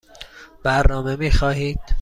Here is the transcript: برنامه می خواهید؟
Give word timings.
برنامه 0.63 1.15
می 1.15 1.31
خواهید؟ 1.31 1.79